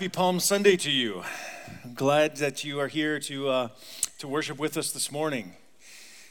[0.00, 1.22] Happy Palm Sunday to you.
[1.84, 3.68] I'm glad that you are here to, uh,
[4.16, 5.52] to worship with us this morning.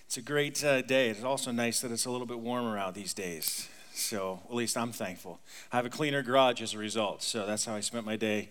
[0.07, 1.09] It's a great uh, day.
[1.09, 3.69] It's also nice that it's a little bit warmer out these days.
[3.93, 5.39] So, at least I'm thankful.
[5.71, 7.21] I have a cleaner garage as a result.
[7.21, 8.49] So, that's how I spent my day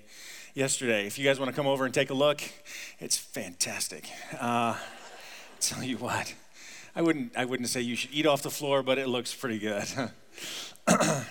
[0.55, 1.05] yesterday.
[1.09, 2.41] If you guys want to come over and take a look,
[3.01, 4.09] it's fantastic.
[4.39, 4.77] Uh,
[5.59, 6.33] tell you what,
[6.95, 9.59] I wouldn't, I wouldn't say you should eat off the floor, but it looks pretty
[9.59, 9.85] good.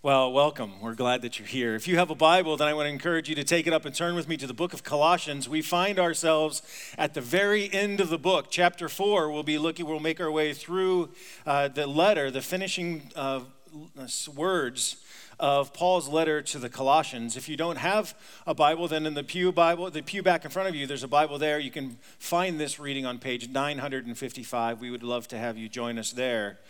[0.00, 0.80] Well, welcome.
[0.80, 1.74] We're glad that you're here.
[1.74, 3.84] If you have a Bible, then I want to encourage you to take it up
[3.84, 5.48] and turn with me to the book of Colossians.
[5.48, 6.62] We find ourselves
[6.96, 9.28] at the very end of the book, chapter four.
[9.28, 9.86] We'll be looking.
[9.86, 11.08] We'll make our way through
[11.44, 13.40] uh, the letter, the finishing uh,
[14.36, 15.02] words
[15.40, 17.36] of Paul's letter to the Colossians.
[17.36, 18.14] If you don't have
[18.46, 21.02] a Bible, then in the pew Bible, the pew back in front of you, there's
[21.02, 21.58] a Bible there.
[21.58, 24.80] You can find this reading on page 955.
[24.80, 26.60] We would love to have you join us there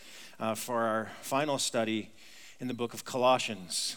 [0.41, 2.11] uh, for our final study
[2.61, 3.97] in the book of Colossians.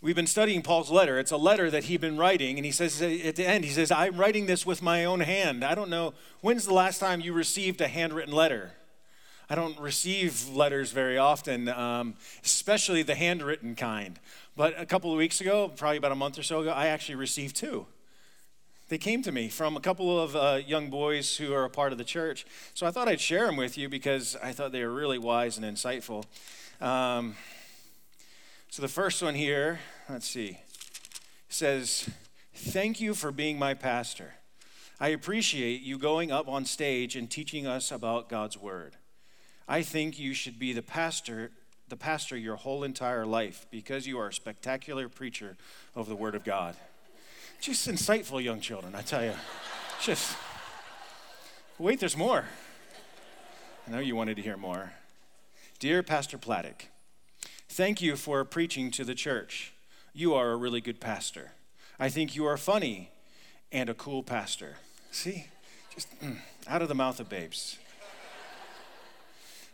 [0.00, 1.18] We've been studying Paul's letter.
[1.18, 3.90] It's a letter that he'd been writing, and he says at the end, he says,
[3.90, 5.64] I'm writing this with my own hand.
[5.64, 8.72] I don't know, when's the last time you received a handwritten letter?
[9.50, 14.20] I don't receive letters very often, um, especially the handwritten kind.
[14.56, 17.14] But a couple of weeks ago, probably about a month or so ago, I actually
[17.16, 17.86] received two.
[18.88, 21.92] They came to me from a couple of uh, young boys who are a part
[21.92, 22.46] of the church.
[22.72, 25.58] So I thought I'd share them with you because I thought they were really wise
[25.58, 26.24] and insightful.
[26.80, 27.34] Um,
[28.70, 30.60] so the first one here, let's see,
[31.48, 32.08] says,
[32.54, 34.34] Thank you for being my pastor.
[35.00, 38.96] I appreciate you going up on stage and teaching us about God's word.
[39.68, 41.52] I think you should be the pastor,
[41.88, 45.56] the pastor your whole entire life because you are a spectacular preacher
[45.94, 46.74] of the word of God.
[47.60, 49.34] Just insightful young children, I tell you.
[50.00, 50.36] Just
[51.78, 52.44] wait, there's more.
[53.86, 54.92] I know you wanted to hear more.
[55.80, 56.88] Dear Pastor Platic,
[57.68, 59.72] thank you for preaching to the church.
[60.12, 61.52] You are a really good pastor.
[62.00, 63.12] I think you are funny
[63.70, 64.78] and a cool pastor.
[65.12, 65.46] See?
[65.94, 67.78] Just mm, out of the mouth of babes.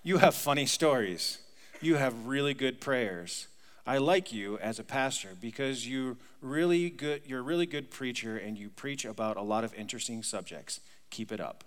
[0.02, 1.38] You have funny stories.
[1.80, 3.48] You have really good prayers.
[3.86, 8.36] I like you as a pastor because you really good you're a really good preacher
[8.36, 10.80] and you preach about a lot of interesting subjects.
[11.08, 11.64] Keep it up.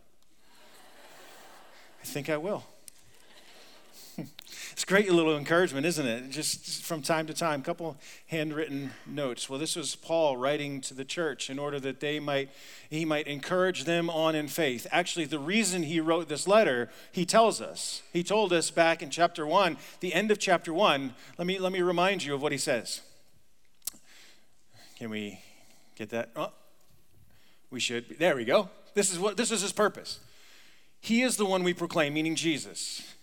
[2.03, 2.65] I think I will.
[4.17, 6.29] It's great a little encouragement, isn't it?
[6.31, 7.97] Just from time to time, a couple
[8.27, 9.49] handwritten notes.
[9.49, 12.49] Well, this was Paul writing to the church in order that they might
[12.89, 14.87] he might encourage them on in faith.
[14.91, 18.01] Actually, the reason he wrote this letter, he tells us.
[18.11, 21.13] He told us back in chapter 1, the end of chapter 1.
[21.37, 23.01] Let me let me remind you of what he says.
[24.97, 25.39] Can we
[25.95, 26.31] get that?
[26.35, 26.51] Oh,
[27.69, 28.17] we should.
[28.17, 28.69] There we go.
[28.95, 30.19] This is what this is his purpose.
[30.99, 33.13] He is the one we proclaim, meaning Jesus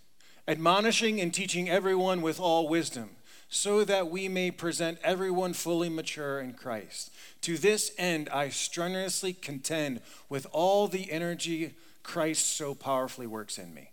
[0.47, 3.10] admonishing and teaching everyone with all wisdom,
[3.49, 7.10] so that we may present everyone fully mature in Christ.
[7.43, 13.72] To this end, I strenuously contend with all the energy Christ so powerfully works in
[13.72, 13.91] me.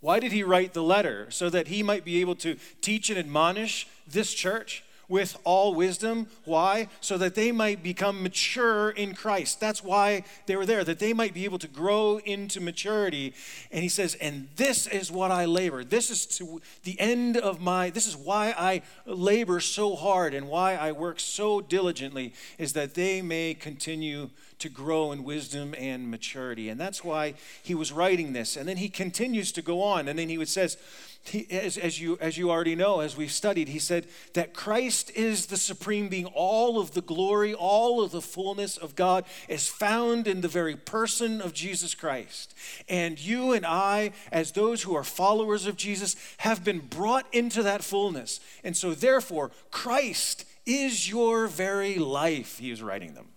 [0.00, 1.30] Why did he write the letter?
[1.30, 6.28] So that he might be able to teach and admonish this church with all wisdom.
[6.44, 6.88] Why?
[7.00, 9.60] So that they might become mature in Christ.
[9.60, 13.34] That's why they were there, that they might be able to grow into maturity.
[13.72, 15.82] And he says, and this is what I labor.
[15.82, 20.48] This is to the end of my, this is why I labor so hard and
[20.48, 26.10] why I work so diligently, is that they may continue to grow in wisdom and
[26.10, 26.68] maturity.
[26.68, 28.56] And that's why he was writing this.
[28.56, 30.06] And then he continues to go on.
[30.06, 30.76] And then he would says,
[31.22, 35.10] he, as, as, you, as you already know, as we've studied, he said that Christ
[35.14, 36.26] is the supreme being.
[36.26, 40.76] All of the glory, all of the fullness of God is found in the very
[40.76, 42.54] person of Jesus Christ.
[42.88, 47.62] And you and I, as those who are followers of Jesus, have been brought into
[47.62, 48.40] that fullness.
[48.64, 53.28] And so, therefore, Christ is your very life, he is writing them.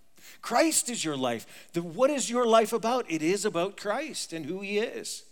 [0.42, 1.70] Christ is your life.
[1.74, 3.10] The, what is your life about?
[3.10, 5.24] It is about Christ and who he is.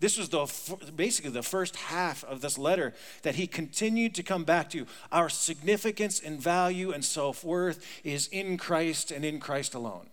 [0.00, 4.44] This was the basically the first half of this letter that he continued to come
[4.44, 4.86] back to.
[5.10, 10.10] Our significance and value and self-worth is in Christ and in Christ alone.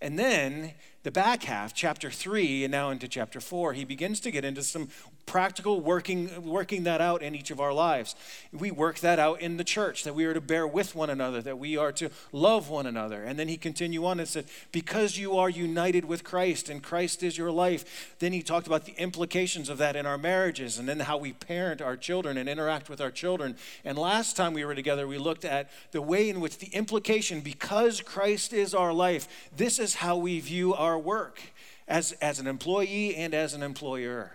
[0.00, 0.74] And then
[1.04, 4.62] the back half, chapter 3 and now into chapter 4, he begins to get into
[4.62, 4.88] some
[5.26, 8.16] practical working, working that out in each of our lives.
[8.50, 11.42] We work that out in the church, that we are to bear with one another,
[11.42, 13.22] that we are to love one another.
[13.22, 17.22] And then he continued on and said, because you are united with Christ and Christ
[17.22, 18.16] is your life.
[18.20, 21.34] Then he talked about the implications of that in our marriages and then how we
[21.34, 23.56] parent our children and interact with our children.
[23.84, 27.42] And last time we were together, we looked at the way in which the implication,
[27.42, 31.40] because Christ is our life, this is how we view our work
[31.88, 34.32] as, as an employee and as an employer.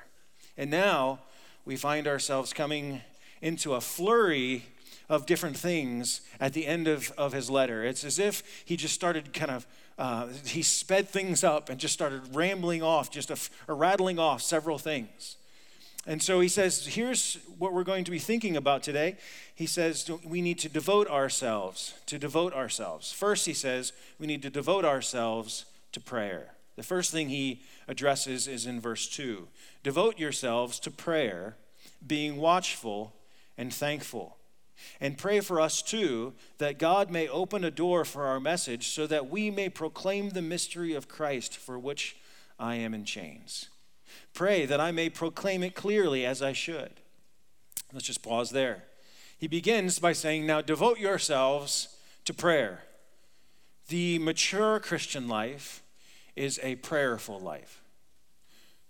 [0.57, 1.19] And now
[1.65, 3.01] we find ourselves coming
[3.41, 4.65] into a flurry
[5.09, 7.83] of different things at the end of, of his letter.
[7.83, 9.67] It's as if he just started kind of,
[9.97, 14.41] uh, he sped things up and just started rambling off, just a, or rattling off
[14.41, 15.37] several things.
[16.05, 19.15] And so he says, here's what we're going to be thinking about today.
[19.55, 23.11] He says, we need to devote ourselves, to devote ourselves.
[23.11, 26.51] First, he says, we need to devote ourselves to prayer.
[26.75, 29.47] The first thing he addresses is in verse 2
[29.83, 31.55] Devote yourselves to prayer,
[32.05, 33.13] being watchful
[33.57, 34.37] and thankful.
[34.99, 39.07] And pray for us too, that God may open a door for our message so
[39.07, 42.17] that we may proclaim the mystery of Christ for which
[42.59, 43.69] I am in chains.
[44.33, 46.91] Pray that I may proclaim it clearly as I should.
[47.93, 48.83] Let's just pause there.
[49.37, 52.81] He begins by saying, Now devote yourselves to prayer.
[53.89, 55.83] The mature Christian life
[56.35, 57.81] is a prayerful life.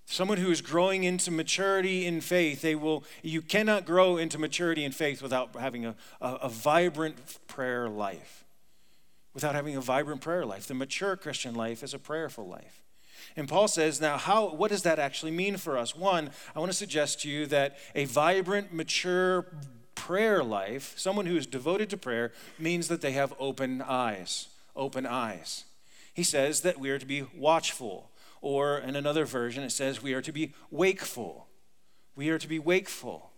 [0.05, 4.83] Someone who is growing into maturity in faith, they will, you cannot grow into maturity
[4.83, 8.43] in faith without having a, a, a vibrant prayer life.
[9.33, 10.67] Without having a vibrant prayer life.
[10.67, 12.83] The mature Christian life is a prayerful life.
[13.35, 15.95] And Paul says, now, how, what does that actually mean for us?
[15.95, 19.47] One, I want to suggest to you that a vibrant, mature
[19.95, 24.49] prayer life, someone who is devoted to prayer, means that they have open eyes.
[24.75, 25.65] Open eyes.
[26.13, 28.11] He says that we are to be watchful,
[28.41, 31.47] or in another version, it says we are to be wakeful.
[32.15, 33.31] We are to be wakeful.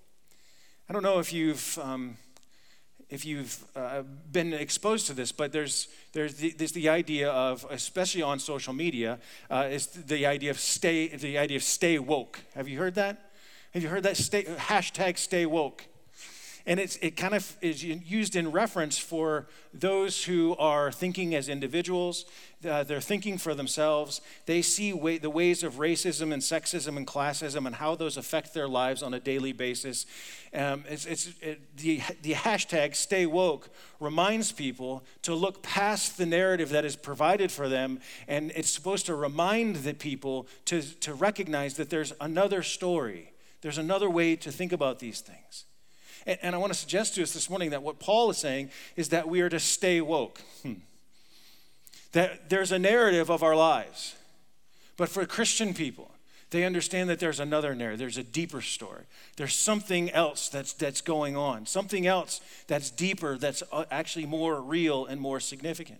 [0.89, 1.77] I don't know if you've.
[1.79, 2.17] Um,
[3.09, 4.01] if you've uh,
[4.31, 8.73] been exposed to this, but there's, there's, the, there's the idea of, especially on social
[8.73, 12.39] media, uh, is the idea of stay, the idea of stay woke.
[12.55, 13.31] Have you heard that?
[13.73, 14.17] Have you heard that?
[14.17, 15.85] Stay, hashtag stay woke.
[16.67, 21.47] And it's, it kind of is used in reference for those who are thinking as
[21.47, 22.25] individuals.
[22.67, 24.19] Uh, they're thinking for themselves.
[24.47, 28.55] They see way, the ways of racism and sexism and classism and how those affect
[28.55, 30.07] their lives on a daily basis.
[30.55, 33.69] Um, it's, it's, it, the, the hashtag stay woke
[33.99, 37.99] reminds people to look past the narrative that is provided for them.
[38.27, 43.77] And it's supposed to remind the people to, to recognize that there's another story, there's
[43.77, 45.65] another way to think about these things.
[46.25, 48.69] And, and I want to suggest to us this morning that what Paul is saying
[48.95, 50.41] is that we are to stay woke.
[50.63, 50.73] Hmm.
[52.13, 54.15] That there's a narrative of our lives.
[54.97, 56.11] But for Christian people,
[56.51, 59.03] they understand that there's another narrative, there's a deeper story.
[59.35, 64.61] There's something else that's, that's going on, something else that's deeper, that's uh, actually more
[64.61, 65.99] real and more significant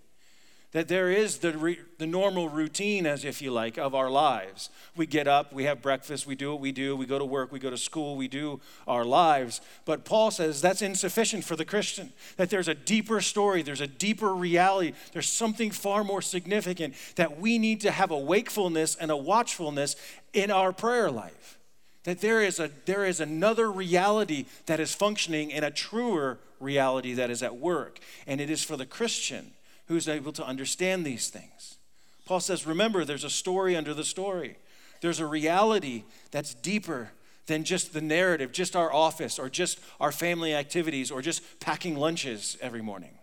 [0.76, 4.70] that there is the, re, the normal routine, as if you like, of our lives.
[4.98, 7.50] We get up, we have breakfast, we do what we do, we go to work,
[7.54, 9.62] we go to school, we do our lives.
[9.86, 13.88] But Paul says that's insufficient for the Christian, that there's a deeper story, there's a
[13.88, 19.12] deeper reality, there's something far more significant, that we need to have a wakefulness and
[19.12, 19.96] a watchfulness
[20.34, 21.58] in our prayer life.
[22.04, 27.14] That there is, a, there is another reality that is functioning and a truer reality
[27.14, 28.00] that is at work.
[28.28, 29.54] And it is for the Christian
[29.88, 31.78] who's able to understand these things.
[32.26, 34.58] Paul says, remember, there's a story under the story.
[35.02, 37.12] There's a reality that's deeper
[37.46, 41.96] than just the narrative, just our office, or just our family activities, or just packing
[41.96, 43.20] lunches every morning.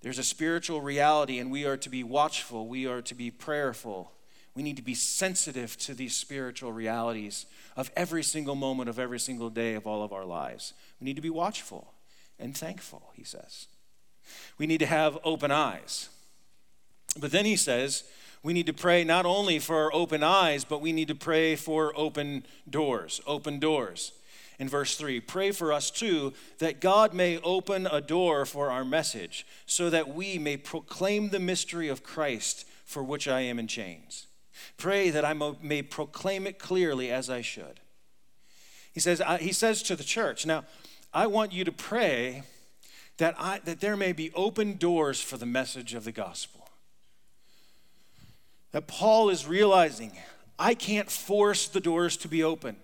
[0.00, 4.12] There's a spiritual reality, and we are to be watchful, we are to be prayerful.
[4.54, 9.18] We need to be sensitive to these spiritual realities of every single moment of every
[9.18, 10.74] single day of all of our lives.
[11.00, 11.94] We need to be watchful
[12.38, 13.66] and thankful, he says.
[14.58, 16.08] We need to have open eyes.
[17.18, 18.04] But then he says,
[18.42, 21.92] we need to pray not only for open eyes, but we need to pray for
[21.96, 23.20] open doors.
[23.26, 24.12] Open doors.
[24.58, 28.84] In verse 3, pray for us too that God may open a door for our
[28.84, 33.66] message, so that we may proclaim the mystery of Christ for which I am in
[33.66, 34.26] chains.
[34.76, 37.80] Pray that I may proclaim it clearly as I should.
[38.92, 40.64] He says, uh, he says to the church, now,
[41.14, 42.42] I want you to pray
[43.18, 46.68] that, I, that there may be open doors for the message of the gospel.
[48.72, 50.12] That Paul is realizing
[50.58, 52.76] I can't force the doors to be open.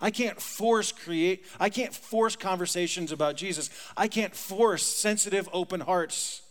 [0.00, 3.70] I can't force create, I can't force conversations about Jesus.
[3.96, 6.42] I can't force sensitive, open hearts.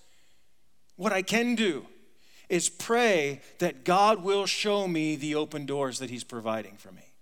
[0.95, 1.85] What I can do
[2.49, 7.12] is pray that God will show me the open doors that He's providing for me.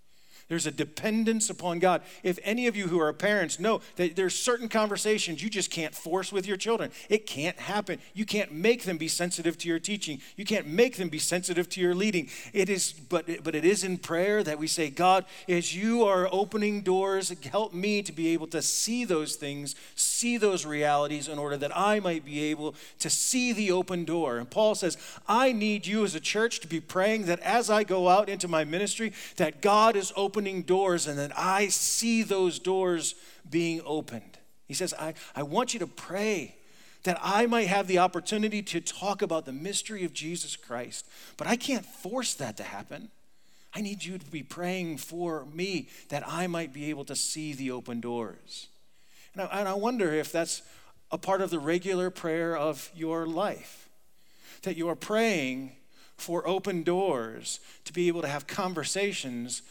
[0.51, 2.01] There's a dependence upon God.
[2.23, 5.95] If any of you who are parents know that there's certain conversations you just can't
[5.95, 7.99] force with your children, it can't happen.
[8.13, 10.19] You can't make them be sensitive to your teaching.
[10.35, 12.27] You can't make them be sensitive to your leading.
[12.51, 16.27] It is, but but it is in prayer that we say, God, as you are
[16.33, 21.39] opening doors, help me to be able to see those things, see those realities, in
[21.39, 24.37] order that I might be able to see the open door.
[24.37, 24.97] And Paul says,
[25.29, 28.49] I need you as a church to be praying that as I go out into
[28.49, 33.13] my ministry, that God is opening opening doors and that I see those doors
[33.47, 34.39] being opened.
[34.67, 36.55] He says, I, I want you to pray
[37.03, 41.05] that I might have the opportunity to talk about the mystery of Jesus Christ.
[41.37, 43.09] But I can't force that to happen.
[43.75, 47.53] I need you to be praying for me that I might be able to see
[47.53, 48.67] the open doors.
[49.33, 50.63] And I, and I wonder if that's
[51.11, 53.89] a part of the regular prayer of your life.
[54.63, 55.73] That you are praying
[56.17, 59.61] for open doors to be able to have conversations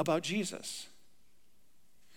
[0.00, 0.88] about Jesus.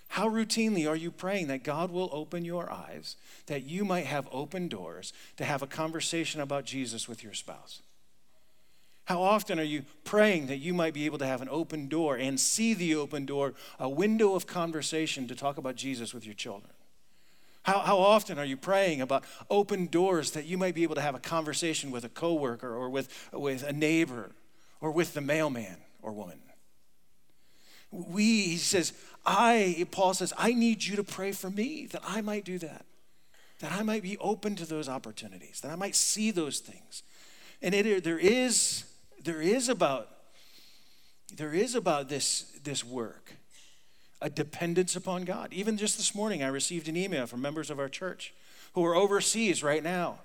[0.08, 4.28] How routinely are you praying that God will open your eyes, that you might have
[4.32, 7.82] open doors to have a conversation about Jesus with your spouse?
[9.06, 12.16] How often are you praying that you might be able to have an open door
[12.16, 16.36] and see the open door, a window of conversation to talk about Jesus with your
[16.36, 16.72] children?
[17.63, 21.02] How, how often are you praying about open doors that you might be able to
[21.02, 24.32] have a conversation with a coworker or with, with a neighbor
[24.80, 26.40] or with the mailman or woman?
[27.94, 32.22] We, he says, I, Paul says, I need you to pray for me that I
[32.22, 32.86] might do that,
[33.60, 37.04] that I might be open to those opportunities, that I might see those things.
[37.62, 38.86] And it, there is,
[39.24, 40.10] there is about,
[41.36, 43.36] there is about this, this work,
[44.22, 45.54] a dependence upon God.
[45.54, 48.34] Even just this morning, I received an email from members of our church
[48.74, 50.18] who are overseas right now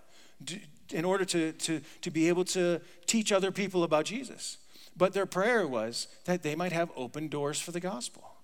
[0.90, 4.56] in order to, to, to be able to teach other people about Jesus.
[4.98, 8.34] But their prayer was that they might have open doors for the gospel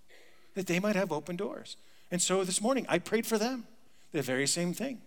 [0.55, 1.77] that they might have open doors.
[2.11, 3.67] And so this morning, I prayed for them,
[4.13, 5.01] the very same thing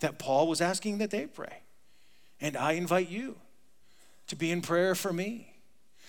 [0.00, 1.60] that Paul was asking that they pray.
[2.40, 3.36] And I invite you
[4.26, 5.48] to be in prayer for me.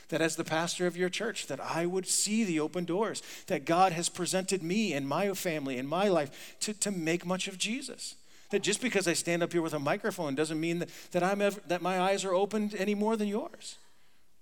[0.09, 3.65] That as the pastor of your church, that I would see the open doors that
[3.65, 7.57] God has presented me and my family and my life to, to make much of
[7.57, 8.15] Jesus.
[8.51, 11.41] That just because I stand up here with a microphone doesn't mean that, that, I'm
[11.41, 13.77] ever, that my eyes are opened any more than yours.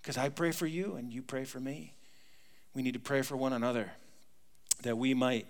[0.01, 1.93] Because I pray for you and you pray for me.
[2.73, 3.91] We need to pray for one another
[4.83, 5.45] that we might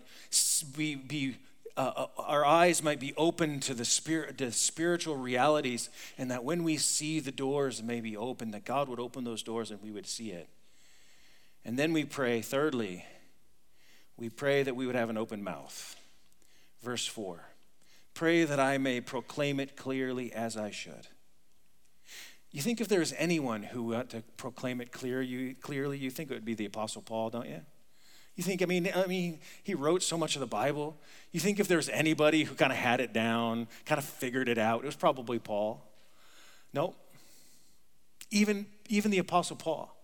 [0.76, 1.38] be, be
[1.78, 6.44] uh, uh, our eyes might be open to the spirit, to spiritual realities, and that
[6.44, 9.82] when we see the doors may be open, that God would open those doors and
[9.82, 10.50] we would see it.
[11.64, 13.06] And then we pray, thirdly,
[14.18, 15.96] we pray that we would have an open mouth.
[16.82, 17.40] Verse 4
[18.14, 21.08] Pray that I may proclaim it clearly as I should.
[22.52, 26.30] You think if there's anyone who ought to proclaim it clear, you, clearly, you think
[26.30, 27.62] it would be the Apostle Paul, don't you?
[28.36, 30.98] You think, I mean, I mean, he wrote so much of the Bible.
[31.32, 34.58] You think if there's anybody who kind of had it down, kind of figured it
[34.58, 35.82] out, it was probably Paul.
[36.74, 36.96] No.
[38.32, 39.96] Even, even the Apostle Paul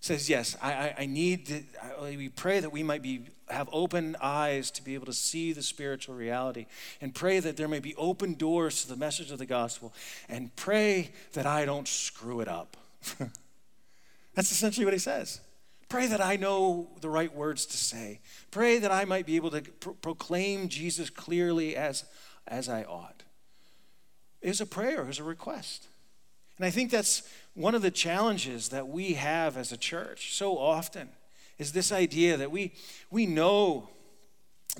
[0.00, 1.62] says, Yes, I, I, I need to,
[2.00, 5.52] I, we pray that we might be, have open eyes to be able to see
[5.52, 6.66] the spiritual reality,
[7.00, 9.92] and pray that there may be open doors to the message of the gospel,
[10.28, 12.76] and pray that I don't screw it up.
[14.34, 15.40] That's essentially what he says.
[15.88, 18.20] Pray that I know the right words to say.
[18.50, 22.04] Pray that I might be able to pro- proclaim Jesus clearly as,
[22.46, 23.24] as I ought.
[24.40, 25.88] It's a prayer, it's a request.
[26.56, 27.22] And I think that's
[27.54, 31.08] one of the challenges that we have as a church so often
[31.60, 32.72] is this idea that we,
[33.12, 33.88] we know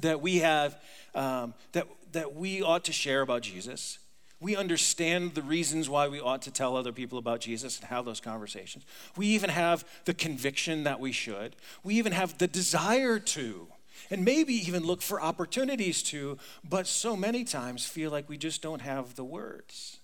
[0.00, 0.76] that we have,
[1.14, 4.00] um, that, that we ought to share about Jesus
[4.40, 8.06] we understand the reasons why we ought to tell other people about Jesus and have
[8.06, 8.87] those conversations.
[9.16, 11.56] We even have the conviction that we should.
[11.84, 13.68] We even have the desire to,
[14.10, 18.62] and maybe even look for opportunities to, but so many times feel like we just
[18.62, 19.99] don't have the words.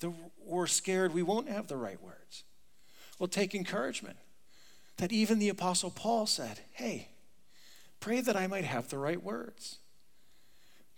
[0.00, 0.12] The,
[0.44, 2.44] we're scared we won't have the right words.
[3.18, 4.18] Well, take encouragement
[5.00, 7.08] that even the Apostle Paul said, Hey,
[8.00, 9.78] pray that I might have the right words.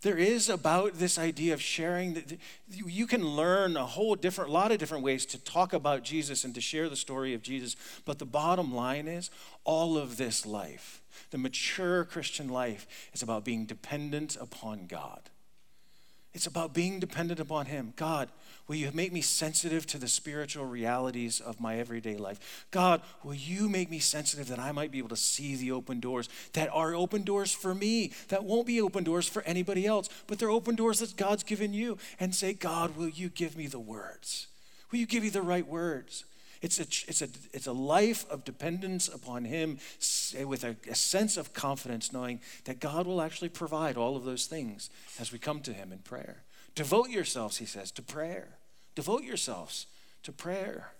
[0.02, 2.36] There is about this idea of sharing that
[2.68, 6.52] you can learn a whole different lot of different ways to talk about jesus and
[6.56, 9.30] to share the story of jesus but the bottom line is
[9.62, 15.30] all of this life the mature christian life is about being dependent upon god
[16.34, 18.28] it's about being dependent upon him god
[18.68, 22.66] Will you make me sensitive to the spiritual realities of my everyday life?
[22.70, 25.98] God, will you make me sensitive that I might be able to see the open
[25.98, 30.08] doors that are open doors for me, that won't be open doors for anybody else,
[30.26, 31.98] but they're open doors that God's given you?
[32.20, 34.46] And say, God, will you give me the words?
[34.90, 36.24] Will you give me the right words?
[36.62, 39.78] It's a, it's a, it's a life of dependence upon Him
[40.46, 44.46] with a, a sense of confidence, knowing that God will actually provide all of those
[44.46, 44.88] things
[45.18, 46.44] as we come to Him in prayer.
[46.76, 48.56] Devote yourselves, he says, to prayer.
[48.94, 49.86] Devote yourselves
[50.22, 50.92] to prayer.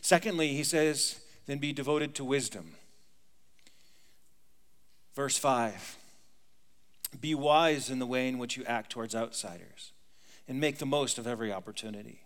[0.00, 2.74] Secondly, he says, then be devoted to wisdom.
[5.14, 5.96] Verse 5
[7.20, 9.90] Be wise in the way in which you act towards outsiders,
[10.46, 12.22] and make the most of every opportunity.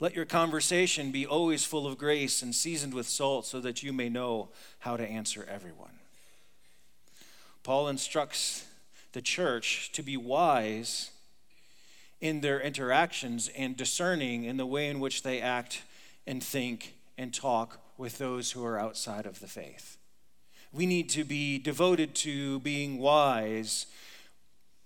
[0.00, 3.92] Let your conversation be always full of grace and seasoned with salt, so that you
[3.92, 4.48] may know
[4.80, 5.98] how to answer everyone.
[7.62, 8.66] Paul instructs
[9.12, 11.10] the church to be wise
[12.20, 15.82] in their interactions and discerning in the way in which they act
[16.26, 19.96] and think and talk with those who are outside of the faith.
[20.72, 23.86] We need to be devoted to being wise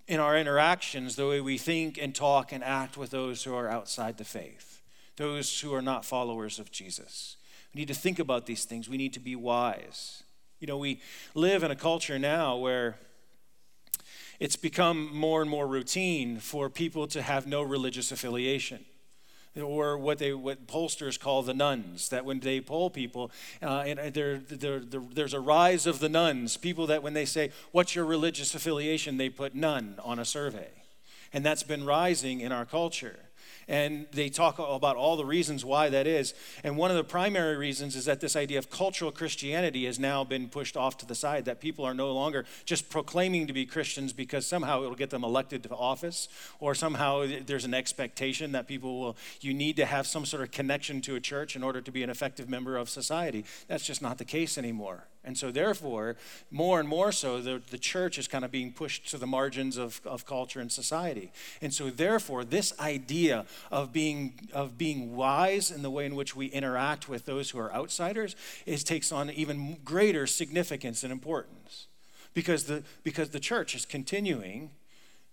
[0.06, 3.68] in our interactions, the way we think and talk and act with those who are
[3.68, 4.69] outside the faith,
[5.20, 7.36] those who are not followers of Jesus.
[7.74, 8.88] We need to think about these things.
[8.88, 10.22] We need to be wise.
[10.60, 11.00] You know, we
[11.34, 12.96] live in a culture now where
[14.38, 18.84] it's become more and more routine for people to have no religious affiliation
[19.62, 23.30] or what they what pollsters call the nones that when they poll people
[23.62, 27.24] uh, and they're, they're, they're, there's a rise of the nones people that when they
[27.24, 30.68] say what's your religious affiliation they put none on a survey
[31.32, 33.18] and that's been rising in our culture
[33.70, 36.34] and they talk about all the reasons why that is.
[36.64, 40.24] And one of the primary reasons is that this idea of cultural Christianity has now
[40.24, 43.64] been pushed off to the side, that people are no longer just proclaiming to be
[43.64, 48.66] Christians because somehow it'll get them elected to office, or somehow there's an expectation that
[48.66, 51.80] people will, you need to have some sort of connection to a church in order
[51.80, 53.44] to be an effective member of society.
[53.68, 55.04] That's just not the case anymore.
[55.22, 56.16] And so, therefore,
[56.50, 59.76] more and more so, the, the church is kind of being pushed to the margins
[59.76, 61.30] of, of culture and society.
[61.60, 66.34] And so, therefore, this idea of being, of being wise in the way in which
[66.34, 68.34] we interact with those who are outsiders
[68.64, 71.86] is, takes on even greater significance and importance.
[72.32, 74.71] Because the, because the church is continuing,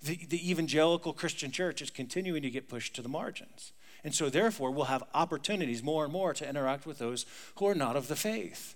[0.02, 3.72] the, the evangelical Christian church is continuing to get pushed to the margins.
[4.04, 7.76] And so, therefore, we'll have opportunities more and more to interact with those who are
[7.76, 8.76] not of the faith.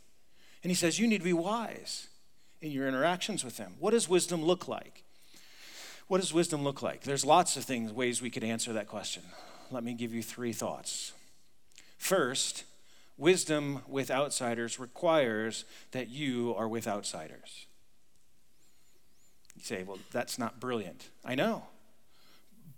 [0.63, 2.07] And he says, You need to be wise
[2.61, 3.73] in your interactions with them.
[3.79, 5.03] What does wisdom look like?
[6.07, 7.01] What does wisdom look like?
[7.03, 9.23] There's lots of things, ways we could answer that question.
[9.71, 11.13] Let me give you three thoughts.
[11.97, 12.65] First,
[13.17, 17.65] wisdom with outsiders requires that you are with outsiders.
[19.55, 21.09] You say, well, that's not brilliant.
[21.23, 21.63] I know.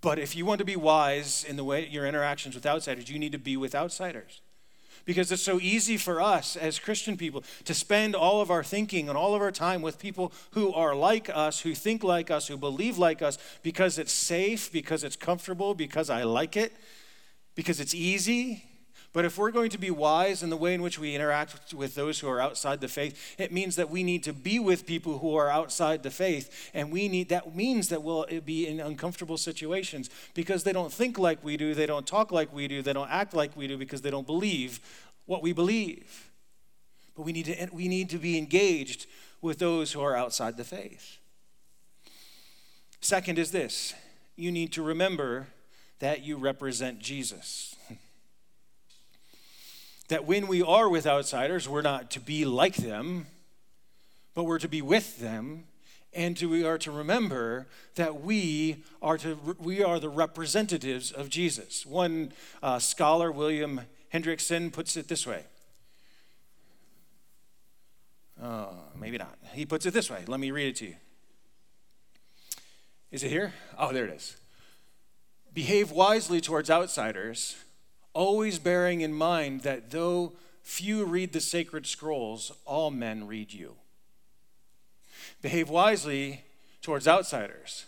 [0.02, 3.17] But if you want to be wise in the way your interactions with outsiders, you
[3.17, 4.41] need to be with outsiders
[5.05, 9.09] because it's so easy for us as Christian people to spend all of our thinking
[9.09, 12.47] and all of our time with people who are like us, who think like us,
[12.47, 16.73] who believe like us, because it's safe, because it's comfortable, because I like it,
[17.55, 18.63] because it's easy.
[19.13, 21.93] But if we're going to be wise in the way in which we interact with
[21.93, 25.19] those who are outside the faith, it means that we need to be with people
[25.19, 26.71] who are outside the faith.
[26.73, 31.19] And we need that means that we'll be in uncomfortable situations because they don't think
[31.19, 33.78] like we do, they don't talk like we do, they don't act like we do
[33.78, 34.80] because they don't believe
[35.28, 36.32] what we believe.
[37.15, 39.06] But we need to, we need to be engaged
[39.41, 41.19] with those who are outside the faith.
[42.99, 43.93] Second is this
[44.36, 45.47] you need to remember
[45.99, 47.76] that you represent Jesus
[50.09, 53.27] that when we are with outsiders, we're not to be like them,
[54.33, 55.65] but we're to be with them.
[56.15, 61.85] And we are to remember that we are, to, we are the representatives of Jesus.
[61.85, 63.81] One uh, scholar, William
[64.13, 65.43] Hendriksen, puts it this way.
[68.41, 68.67] Uh,
[68.99, 69.37] maybe not.
[69.53, 70.23] He puts it this way.
[70.27, 70.95] Let me read it to you.
[73.11, 73.53] Is it here?
[73.77, 74.35] Oh, there it is.
[75.53, 77.55] Behave wisely towards outsiders
[78.13, 83.76] always bearing in mind that though few read the sacred scrolls, all men read you.
[85.41, 86.43] Behave wisely
[86.82, 87.86] towards outsiders,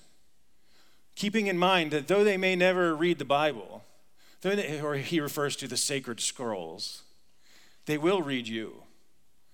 [1.15, 3.83] keeping in mind that though they may never read the Bible,
[4.83, 7.03] or he refers to the sacred scrolls,
[7.85, 8.83] they will read you.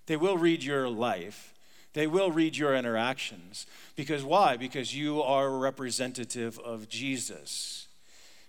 [0.08, 1.54] They will read your life.
[1.94, 3.66] They will read your interactions.
[3.96, 4.58] Because why?
[4.58, 7.88] Because you are a representative of Jesus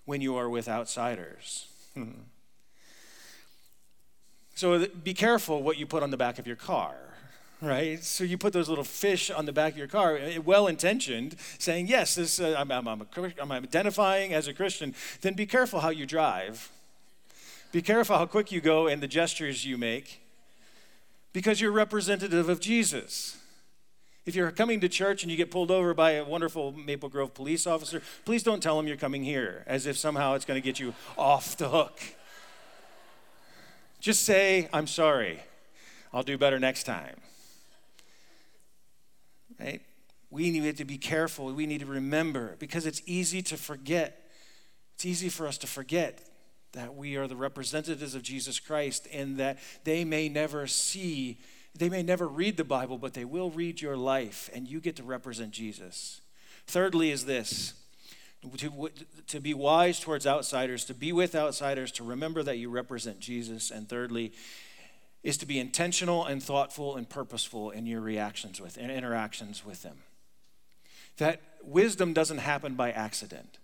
[0.05, 1.67] when you are with outsiders.
[1.95, 2.11] Hmm.
[4.55, 6.95] So be careful what you put on the back of your car,
[7.61, 8.03] right?
[8.03, 11.37] So you put those little fish on the back of your car, eh, well intentioned,
[11.59, 13.07] saying, Yes, this, uh, I'm, I'm, I'm,
[13.41, 14.95] I'm identifying as a Christian.
[15.21, 16.71] Then be careful how you drive.
[17.73, 20.21] Be careful how quick you go and the gestures you make
[21.33, 23.39] because you're representative of Jesus.
[24.25, 27.35] If you're coming to church and you get pulled over by a wonderful Maple Grove
[27.35, 30.65] police officer, please don't tell him you're coming here as if somehow it's going to
[30.65, 32.01] get you off the hook.
[33.99, 35.41] Just say, I'm sorry.
[36.13, 37.17] I'll do better next time.
[39.59, 39.83] Right?
[40.31, 41.53] We need to be careful.
[41.53, 44.31] We need to remember because it's easy to forget.
[44.95, 46.21] It's easy for us to forget
[46.73, 51.39] that we are the representatives of Jesus Christ and that they may never see
[51.75, 54.97] they may never read the Bible, but they will read your life, and you get
[54.97, 56.21] to represent Jesus.
[56.67, 57.75] Thirdly, is this
[58.59, 58.91] to,
[59.29, 63.71] to be wise towards outsiders, to be with outsiders, to remember that you represent Jesus.
[63.71, 64.33] And thirdly,
[65.23, 69.83] is to be intentional and thoughtful and purposeful in your reactions with and interactions with
[69.83, 69.99] them.
[71.19, 73.59] that wisdom doesn't happen by accident.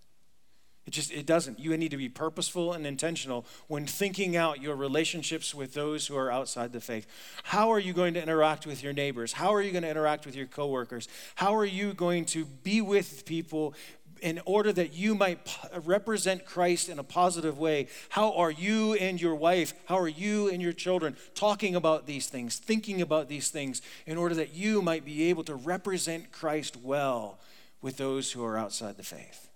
[0.89, 1.59] It just it doesn't.
[1.59, 6.17] You need to be purposeful and intentional when thinking out your relationships with those who
[6.17, 7.07] are outside the faith.
[7.43, 9.35] How are you going to interact with your neighbors?
[9.35, 11.07] How are you going to interact with your coworkers?
[11.35, 13.75] How are you going to be with people
[14.23, 15.41] in order that you might
[15.85, 17.89] represent Christ in a positive way?
[18.09, 22.29] How are you and your wife, how are you and your children talking about these
[22.29, 26.79] things, thinking about these things in order that you might be able to represent Christ
[26.79, 27.39] well
[27.83, 29.48] with those who are outside the faith?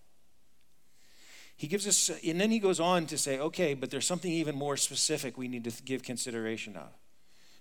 [1.62, 4.56] He gives us, and then he goes on to say, okay, but there's something even
[4.56, 6.88] more specific we need to give consideration of.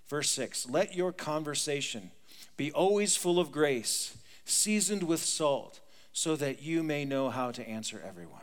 [0.08, 2.10] Verse 6 Let your conversation
[2.56, 5.78] be always full of grace, seasoned with salt,
[6.12, 8.42] so that you may know how to answer everyone.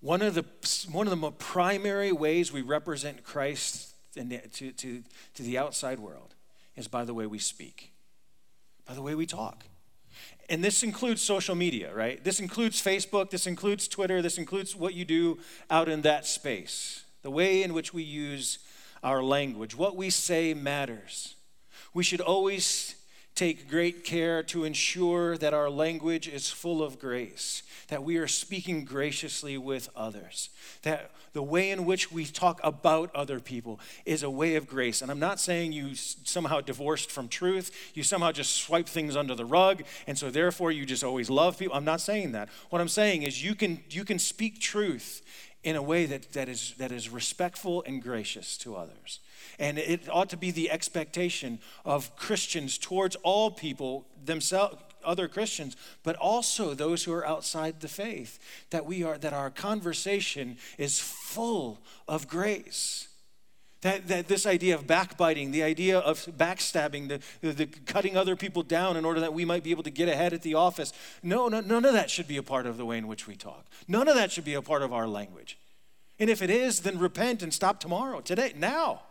[0.00, 0.46] One of the,
[0.90, 5.02] one of the primary ways we represent Christ the, to, to,
[5.34, 6.34] to the outside world
[6.74, 7.92] is by the way we speak,
[8.86, 9.66] by the way we talk.
[10.48, 12.22] And this includes social media, right?
[12.24, 15.38] This includes Facebook, this includes Twitter, this includes what you do
[15.70, 17.04] out in that space.
[17.22, 18.58] The way in which we use
[19.02, 21.34] our language, what we say matters.
[21.92, 22.94] We should always
[23.38, 28.26] take great care to ensure that our language is full of grace, that we are
[28.26, 30.50] speaking graciously with others,
[30.82, 35.02] that the way in which we talk about other people is a way of grace.
[35.02, 39.36] And I'm not saying you somehow divorced from truth, you somehow just swipe things under
[39.36, 41.76] the rug, and so therefore you just always love people.
[41.76, 42.48] I'm not saying that.
[42.70, 45.22] What I'm saying is you can, you can speak truth
[45.62, 49.20] in a way that, that, is, that is respectful and gracious to others.
[49.58, 55.76] And it ought to be the expectation of Christians towards all people themselves other Christians,
[56.02, 58.38] but also those who are outside the faith,
[58.70, 63.08] that we are that our conversation is full of grace.
[63.82, 68.64] That, that this idea of backbiting, the idea of backstabbing, the, the, cutting other people
[68.64, 70.92] down in order that we might be able to get ahead at the office,
[71.22, 73.36] no, no, none of that should be a part of the way in which we
[73.36, 73.66] talk.
[73.86, 75.58] None of that should be a part of our language.
[76.18, 79.02] And if it is, then repent and stop tomorrow, today, now.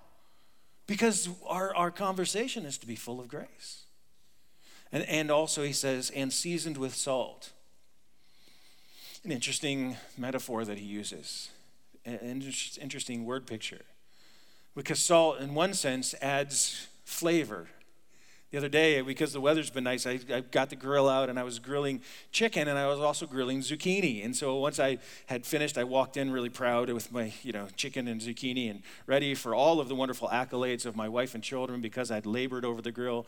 [0.88, 3.84] Because our, our conversation is to be full of grace.
[4.91, 7.52] And, and also, he says, and seasoned with salt.
[9.26, 11.50] An interesting metaphor that he uses,
[12.06, 12.41] an
[12.82, 13.82] interesting word picture.
[14.76, 17.67] Because salt, in one sense, adds flavor.
[18.50, 21.38] The other day, because the weather's been nice, I, I, got the grill out and
[21.38, 24.24] I was grilling chicken and I was also grilling zucchini.
[24.24, 27.68] And so once I had finished, I walked in really proud with my, you know,
[27.76, 31.44] chicken and zucchini and ready for all of the wonderful accolades of my wife and
[31.44, 33.28] children because I'd labored over the grill.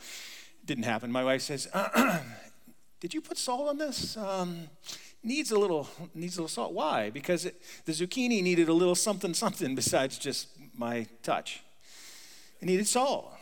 [0.63, 1.11] Didn't happen.
[1.11, 1.67] My wife says,
[3.01, 4.69] "Did you put salt on this?" Um,
[5.21, 6.73] needs a little needs a little salt.
[6.73, 7.09] Why?
[7.09, 11.61] Because it, the zucchini needed a little something something besides just my touch.
[12.61, 13.33] It needed salt.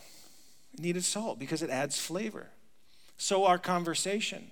[0.78, 2.48] Needed salt because it adds flavor.
[3.18, 4.52] So our conversation.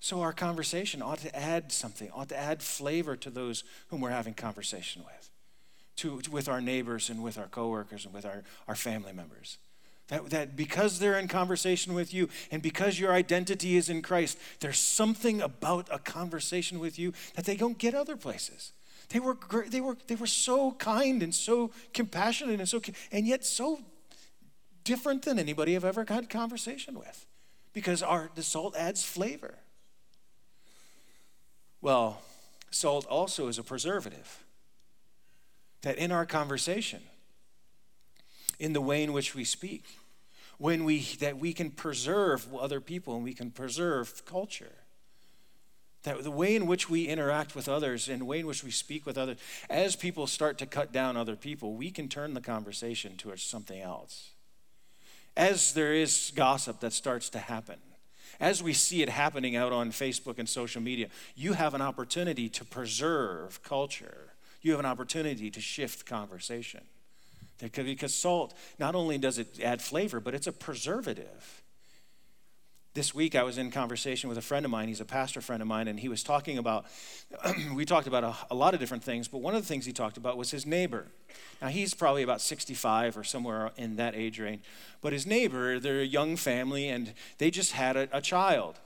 [0.00, 4.10] So our conversation ought to add something, ought to add flavor to those whom we're
[4.10, 5.30] having conversation with,
[5.96, 9.58] to, to with our neighbors and with our coworkers and with our, our family members.
[10.08, 14.38] That, that because they're in conversation with you and because your identity is in Christ,
[14.60, 18.72] there's something about a conversation with you that they don't get other places.
[19.10, 22.80] They were, great, they were, they were so kind and so compassionate and so,
[23.12, 23.80] and yet so
[24.90, 27.24] different than anybody I've ever had conversation with
[27.72, 29.54] because our, the salt adds flavor.
[31.80, 32.20] Well,
[32.72, 34.42] salt also is a preservative.
[35.82, 37.02] That in our conversation,
[38.58, 39.84] in the way in which we speak,
[40.58, 44.72] when we that we can preserve other people and we can preserve culture.
[46.02, 48.72] That the way in which we interact with others and the way in which we
[48.72, 49.38] speak with others,
[49.70, 53.80] as people start to cut down other people, we can turn the conversation towards something
[53.80, 54.32] else.
[55.40, 57.76] As there is gossip that starts to happen,
[58.40, 62.50] as we see it happening out on Facebook and social media, you have an opportunity
[62.50, 64.34] to preserve culture.
[64.60, 66.82] You have an opportunity to shift conversation.
[67.58, 71.62] Because salt, not only does it add flavor, but it's a preservative.
[72.92, 74.88] This week I was in conversation with a friend of mine.
[74.88, 76.86] He's a pastor friend of mine, and he was talking about,
[77.74, 79.92] we talked about a, a, lot of different things, but one of the things he
[79.92, 81.06] talked about was his neighbor.
[81.62, 84.62] Now he's probably about 65 or somewhere in that age range,
[85.00, 88.80] but his neighbor, they're a young family, and they just had a, a child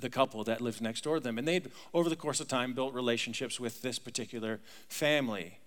[0.00, 1.38] the couple that lives next door to them.
[1.38, 5.58] And they'd, over the course of time, built relationships with this particular family.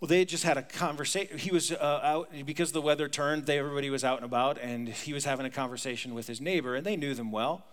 [0.00, 1.36] Well, they just had a conversation.
[1.36, 3.44] He was uh, out because the weather turned.
[3.44, 6.74] They, everybody was out and about, and he was having a conversation with his neighbor,
[6.74, 7.66] and they knew them well.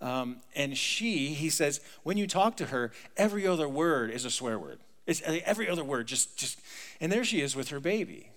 [0.00, 4.30] Um, and she, he says, when you talk to her, every other word is a
[4.30, 4.78] swear word.
[5.06, 6.60] It's uh, every other word, just, just.
[7.00, 8.30] And there she is with her baby,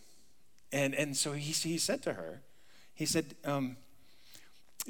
[0.71, 2.41] and and so he he said to her,
[2.95, 3.77] he said, um,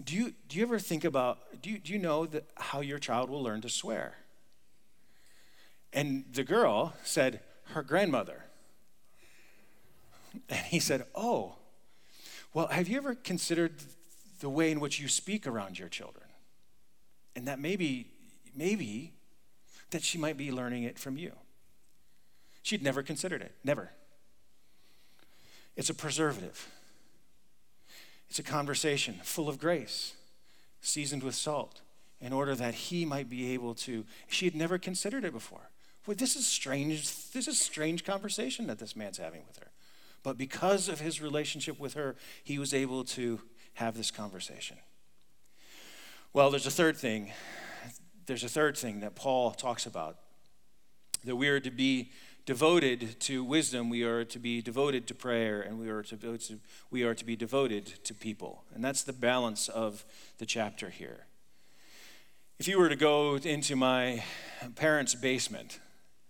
[0.03, 2.99] do you, do you ever think about, do you, do you know that how your
[2.99, 4.15] child will learn to swear?
[5.91, 7.39] And the girl said,
[7.69, 8.44] her grandmother.
[10.49, 11.55] And he said, Oh,
[12.53, 13.73] well, have you ever considered
[14.39, 16.25] the way in which you speak around your children?
[17.35, 18.07] And that maybe,
[18.55, 19.13] maybe
[19.91, 21.33] that she might be learning it from you.
[22.63, 23.91] She'd never considered it, never.
[25.75, 26.69] It's a preservative,
[28.29, 30.13] it's a conversation full of grace,
[30.81, 31.81] seasoned with salt,
[32.21, 34.05] in order that he might be able to.
[34.27, 35.69] She had never considered it before.
[36.07, 37.31] Well, this is strange.
[37.31, 39.71] This is strange conversation that this man's having with her.
[40.25, 43.39] But because of his relationship with her, he was able to
[43.75, 44.77] have this conversation.
[46.33, 47.31] Well, there's a third thing.
[48.25, 50.17] There's a third thing that Paul talks about
[51.25, 52.11] that we are to be
[52.47, 56.59] devoted to wisdom, we are to be devoted to prayer, and we are to,
[56.89, 58.63] we are to be devoted to people.
[58.73, 60.05] And that's the balance of
[60.39, 61.27] the chapter here.
[62.57, 64.23] If you were to go into my
[64.75, 65.79] parents' basement,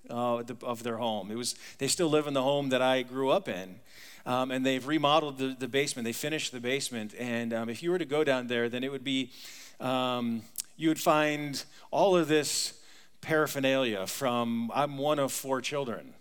[0.09, 1.31] uh, of their home.
[1.31, 3.79] It was they still live in the home that I grew up in,
[4.25, 6.05] um, and they've remodeled the, the, basement.
[6.05, 8.91] They finished the basement, and um, if you were to go down there, then it
[8.91, 9.31] would be
[9.79, 10.41] um,
[10.77, 12.73] you would find all of this
[13.21, 16.13] paraphernalia from I'm one of four children.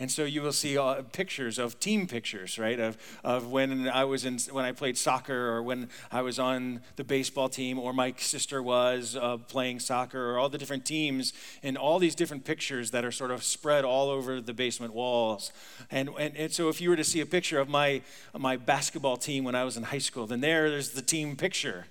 [0.00, 2.80] And so you will see uh, pictures of team pictures, right?
[2.80, 6.80] Of, of when I was in, when I played soccer or when I was on
[6.96, 11.34] the baseball team or my sister was uh, playing soccer or all the different teams
[11.62, 15.52] and all these different pictures that are sort of spread all over the basement walls.
[15.90, 18.00] And, and, and so if you were to see a picture of my,
[18.36, 21.86] my basketball team when I was in high school, then there, there's the team picture.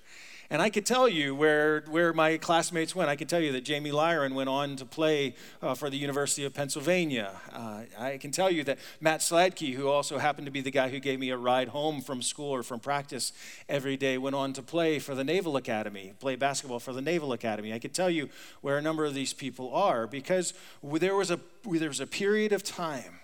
[0.51, 3.07] And I could tell you where, where my classmates went.
[3.07, 6.43] I could tell you that Jamie Lyron went on to play uh, for the University
[6.43, 7.33] of Pennsylvania.
[7.53, 10.89] Uh, I can tell you that Matt Sladkey, who also happened to be the guy
[10.89, 13.31] who gave me a ride home from school or from practice
[13.67, 17.31] every day, went on to play for the Naval Academy, play basketball for the Naval
[17.31, 17.71] Academy.
[17.71, 18.29] I could tell you
[18.61, 22.53] where a number of these people are because there was a, there was a period
[22.53, 23.18] of time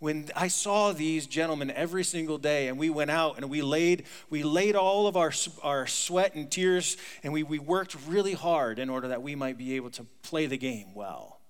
[0.00, 4.04] when I saw these gentlemen every single day and we went out and we laid,
[4.30, 5.32] we laid all of our,
[5.62, 9.58] our sweat and tears and we, we worked really hard in order that we might
[9.58, 11.40] be able to play the game well,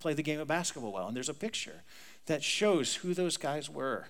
[0.00, 1.06] play the game of basketball well.
[1.06, 1.82] And there's a picture
[2.26, 4.06] that shows who those guys were.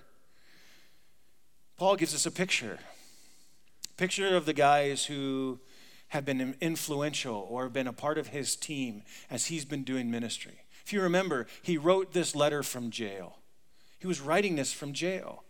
[1.75, 2.79] Paul gives us a picture,
[3.97, 5.59] picture of the guys who
[6.09, 10.63] have been influential or been a part of his team as he's been doing ministry.
[10.85, 13.39] If you remember, he wrote this letter from jail.
[13.99, 15.43] He was writing this from jail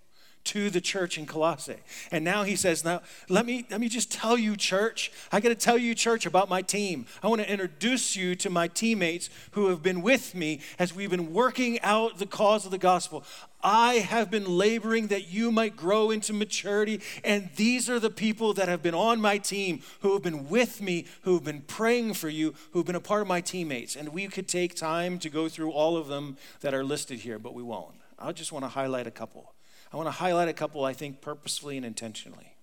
[0.46, 1.76] to the church in Colossae.
[2.12, 5.12] And now he says, Now, let me, let me just tell you, church.
[5.32, 7.06] I got to tell you, church, about my team.
[7.22, 11.10] I want to introduce you to my teammates who have been with me as we've
[11.10, 13.24] been working out the cause of the gospel.
[13.62, 17.02] I have been laboring that you might grow into maturity.
[17.24, 20.82] And these are the people that have been on my team, who have been with
[20.82, 23.96] me, who have been praying for you, who have been a part of my teammates.
[23.96, 27.38] And we could take time to go through all of them that are listed here,
[27.38, 27.94] but we won't.
[28.20, 29.54] I just want to highlight a couple.
[29.92, 32.54] I want to highlight a couple, I think, purposefully and intentionally.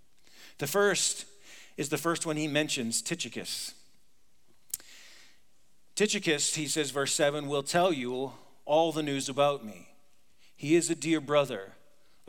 [0.58, 1.26] The first
[1.76, 3.74] is the first one he mentions Tychicus.
[5.94, 8.32] Tychicus, he says, verse 7, will tell you
[8.64, 9.88] all the news about me.
[10.54, 11.72] He is a dear brother,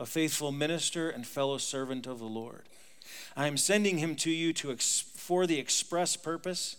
[0.00, 2.68] a faithful minister and fellow servant of the Lord.
[3.36, 6.76] I am sending him to you to ex- for the express purpose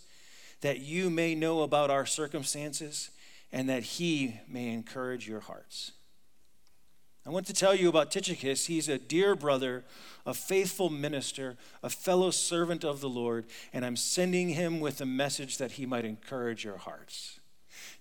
[0.60, 3.10] that you may know about our circumstances
[3.52, 5.92] and that he may encourage your hearts.
[7.26, 8.66] I want to tell you about Tychicus.
[8.66, 9.84] He's a dear brother,
[10.24, 15.06] a faithful minister, a fellow servant of the Lord, and I'm sending him with a
[15.06, 17.38] message that he might encourage your hearts.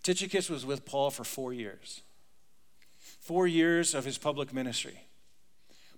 [0.04, 2.02] Tychicus was with Paul for four years,
[3.20, 5.02] four years of his public ministry.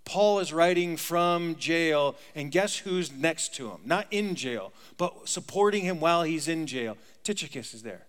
[0.04, 3.82] Paul is writing from jail, and guess who's next to him?
[3.86, 6.98] Not in jail, but supporting him while he's in jail.
[7.24, 8.08] Tychicus is there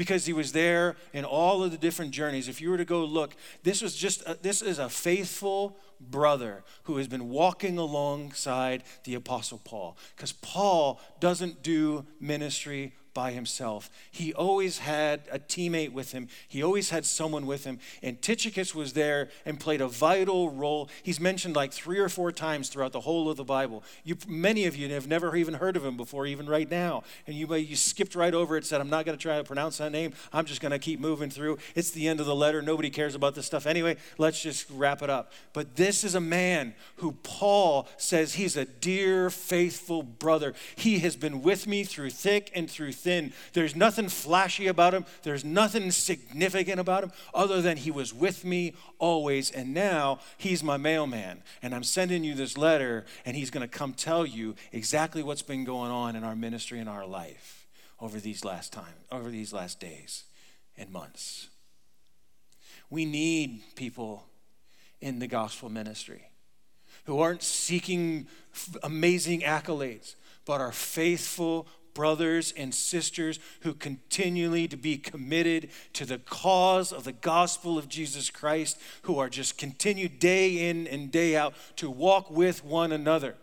[0.00, 2.48] because he was there in all of the different journeys.
[2.48, 6.64] If you were to go look, this was just a, this is a faithful brother
[6.84, 13.90] who has been walking alongside the apostle Paul because Paul doesn't do ministry by himself.
[14.10, 17.78] He always had a teammate with him, he always had someone with him.
[18.02, 20.88] And Tychicus was there and played a vital role.
[21.02, 23.82] He's mentioned like three or four times throughout the whole of the Bible.
[24.04, 27.02] You, many of you have never even heard of him before, even right now.
[27.26, 29.78] And you, you skipped right over it, said, I'm not going to try to pronounce
[29.78, 30.12] that name.
[30.32, 31.58] I'm just going to keep moving through.
[31.74, 32.62] It's the end of the letter.
[32.62, 33.96] Nobody cares about this stuff anyway.
[34.18, 35.32] Let's just wrap it up.
[35.52, 40.54] But this is a man who Paul says he's a dear, faithful brother.
[40.76, 42.92] He has been with me through thick and through.
[43.02, 48.44] There's nothing flashy about him, there's nothing significant about him other than he was with
[48.44, 49.50] me always.
[49.50, 51.42] And now he's my mailman.
[51.62, 55.42] And I'm sending you this letter, and he's going to come tell you exactly what's
[55.42, 57.66] been going on in our ministry and our life
[58.00, 60.24] over these last time, over these last days
[60.76, 61.48] and months.
[62.88, 64.24] We need people
[65.00, 66.30] in the gospel ministry
[67.04, 68.26] who aren't seeking
[68.82, 76.18] amazing accolades, but are faithful brothers and sisters who continually to be committed to the
[76.18, 81.36] cause of the gospel of Jesus Christ, who are just continued day in and day
[81.36, 83.36] out to walk with one another.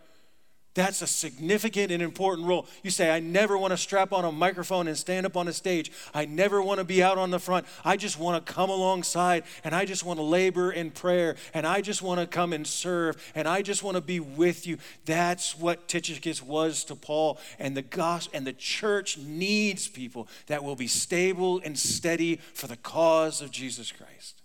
[0.78, 2.64] That's a significant and important role.
[2.84, 5.52] You say, I never want to strap on a microphone and stand up on a
[5.52, 5.90] stage.
[6.14, 7.66] I never want to be out on the front.
[7.84, 11.66] I just want to come alongside and I just want to labor in prayer and
[11.66, 14.78] I just want to come and serve and I just want to be with you.
[15.04, 17.40] That's what Tychicus was to Paul.
[17.58, 22.68] And the gospel and the church needs people that will be stable and steady for
[22.68, 24.42] the cause of Jesus Christ.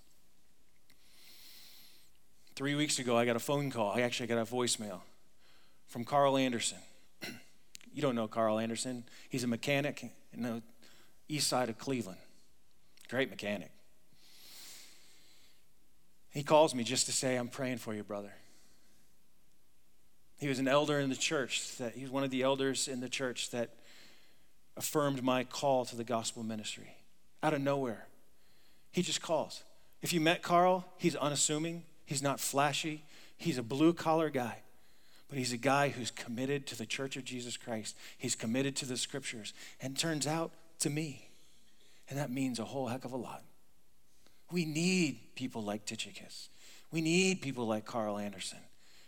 [2.55, 3.91] Three weeks ago, I got a phone call.
[3.91, 5.01] I actually got a voicemail
[5.93, 6.79] from Carl Anderson.
[7.93, 9.03] you don't know Carl Anderson.
[9.29, 10.03] He's a mechanic
[10.33, 10.63] in the
[11.29, 12.17] east side of Cleveland.
[13.09, 13.69] Great mechanic.
[16.31, 18.33] He calls me just to say, I'm praying for you, brother.
[20.39, 22.99] He was an elder in the church that he was one of the elders in
[22.99, 23.69] the church that
[24.75, 26.97] affirmed my call to the gospel ministry.
[27.43, 28.07] Out of nowhere.
[28.91, 29.63] He just calls.
[30.01, 33.03] If you met Carl, he's unassuming, he's not flashy,
[33.37, 34.63] he's a blue collar guy.
[35.33, 37.97] But he's a guy who's committed to the church of Jesus Christ.
[38.19, 39.51] He's committed to the scriptures.
[39.81, 41.27] And turns out to me.
[42.07, 43.41] And that means a whole heck of a lot.
[44.51, 46.49] We need people like Tychicus.
[46.91, 48.59] We need people like Carl Anderson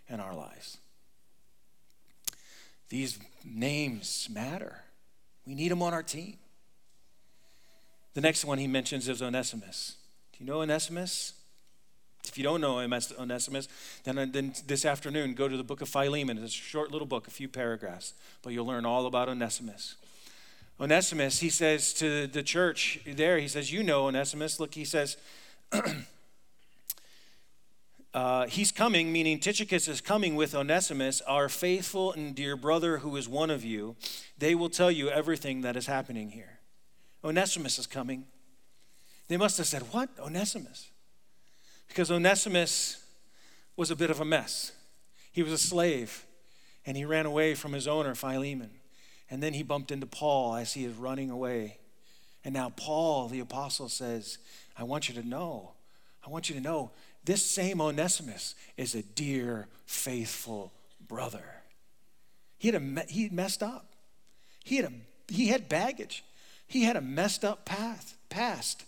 [0.10, 0.80] in our lives.
[2.90, 4.78] These names matter.
[5.46, 6.38] We need them on our team.
[8.16, 9.98] The next one he mentions is Onesimus.
[10.32, 11.35] Do you know Onesimus?
[12.30, 13.68] If you don't know Onesimus,
[14.04, 16.38] then, uh, then this afternoon go to the book of Philemon.
[16.38, 19.96] It's a short little book, a few paragraphs, but you'll learn all about Onesimus.
[20.80, 24.60] Onesimus, he says to the church there, he says, You know Onesimus.
[24.60, 25.16] Look, he says,
[28.14, 33.16] uh, He's coming, meaning Tychicus is coming with Onesimus, our faithful and dear brother who
[33.16, 33.96] is one of you.
[34.38, 36.60] They will tell you everything that is happening here.
[37.24, 38.26] Onesimus is coming.
[39.28, 40.10] They must have said, What?
[40.20, 40.92] Onesimus?
[41.88, 43.06] Because Onesimus
[43.76, 44.72] was a bit of a mess.
[45.32, 46.26] He was a slave,
[46.86, 48.72] and he ran away from his owner, Philemon.
[49.30, 51.80] And then he bumped into Paul as he is running away.
[52.44, 54.38] And now, Paul, the apostle, says,
[54.78, 55.72] I want you to know,
[56.26, 56.92] I want you to know,
[57.24, 60.72] this same Onesimus is a dear, faithful
[61.08, 61.44] brother.
[62.60, 63.94] He had, a, he had messed up.
[64.64, 66.24] He had, a, he had baggage.
[66.68, 68.86] He had a messed up path, past.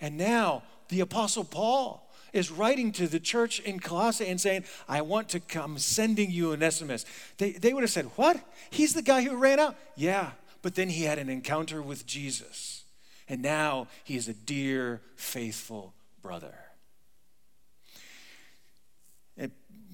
[0.00, 2.03] And now, the apostle Paul
[2.34, 6.52] is writing to the church in Colossae and saying, I want to come sending you
[6.52, 7.06] Onesimus.
[7.38, 8.38] They, they would have said, What?
[8.70, 9.76] He's the guy who ran out?
[9.96, 12.84] Yeah, but then he had an encounter with Jesus.
[13.26, 16.54] And now he is a dear, faithful brother.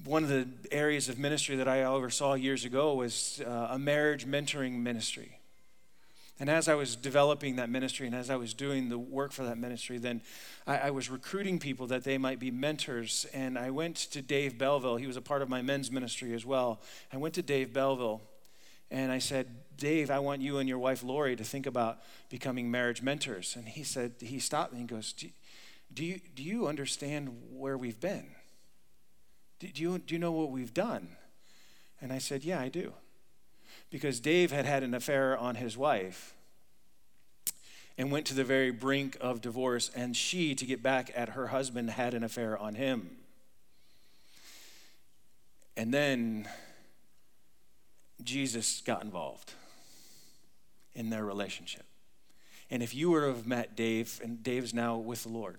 [0.03, 4.25] One of the areas of ministry that I oversaw years ago was uh, a marriage
[4.25, 5.40] mentoring ministry.
[6.41, 9.43] And as I was developing that ministry and as I was doing the work for
[9.43, 10.23] that ministry, then
[10.65, 13.27] I, I, was recruiting people that they might be mentors.
[13.31, 14.95] And I went to Dave Belleville.
[14.95, 16.81] He was a part of my men's ministry as well.
[17.13, 18.23] I went to Dave Belleville
[18.89, 22.71] and I said, Dave, I want you and your wife Lori to think about becoming
[22.71, 23.55] marriage mentors.
[23.55, 25.27] And he said, he stopped me and goes, Do,
[25.93, 28.25] do you, do you understand where we've been?
[29.59, 31.09] Do, do, you, do you know what we've done?
[32.01, 32.93] And I said, Yeah, I do
[33.91, 36.33] because Dave had had an affair on his wife
[37.97, 41.47] and went to the very brink of divorce, and she, to get back at her
[41.47, 43.17] husband, had an affair on him.
[45.77, 46.47] And then
[48.23, 49.53] Jesus got involved
[50.95, 51.85] in their relationship.
[52.69, 55.57] And if you would have met Dave, and Dave's now with the Lord,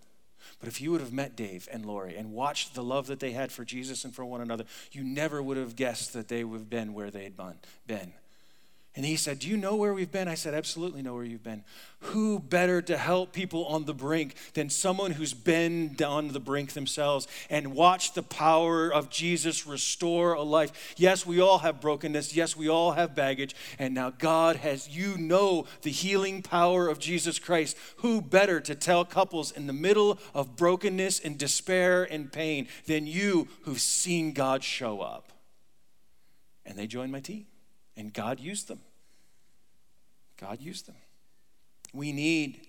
[0.58, 3.32] but if you would have met Dave and Lori and watched the love that they
[3.32, 6.58] had for Jesus and for one another, you never would have guessed that they would
[6.58, 7.36] have been where they had
[7.86, 8.12] been.
[8.94, 10.28] And he said, Do you know where we've been?
[10.28, 11.64] I said, Absolutely know where you've been.
[12.00, 16.72] Who better to help people on the brink than someone who's been on the brink
[16.72, 20.94] themselves and watched the power of Jesus restore a life?
[20.98, 22.36] Yes, we all have brokenness.
[22.36, 23.54] Yes, we all have baggage.
[23.78, 27.78] And now God has, you know, the healing power of Jesus Christ.
[27.98, 33.06] Who better to tell couples in the middle of brokenness and despair and pain than
[33.06, 35.32] you who've seen God show up?
[36.66, 37.46] And they joined my team.
[37.96, 38.80] And God used them.
[40.40, 40.96] God used them.
[41.92, 42.66] We need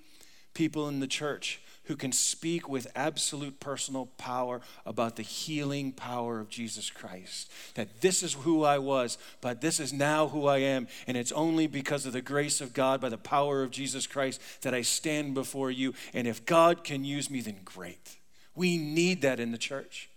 [0.53, 6.39] people in the church who can speak with absolute personal power about the healing power
[6.39, 7.51] of Jesus Christ.
[7.75, 10.87] That this is who I was, but this is now who I am.
[11.07, 14.41] And it's only because of the grace of God, by the power of Jesus Christ,
[14.61, 15.93] that I stand before you.
[16.13, 18.17] And if God can use me, then great.
[18.55, 20.09] We need that in the church.